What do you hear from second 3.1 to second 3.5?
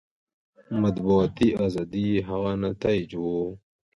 وو.